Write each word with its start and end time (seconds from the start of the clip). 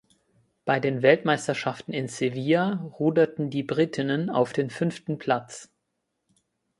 Bei 0.65 0.79
den 0.79 1.03
Weltmeisterschaften 1.03 1.93
in 1.93 2.07
Sevilla 2.07 2.81
ruderten 2.99 3.51
die 3.51 3.61
Britinnen 3.61 4.31
auf 4.31 4.51
den 4.51 4.71
fünften 4.71 5.19
Platz. 5.19 5.71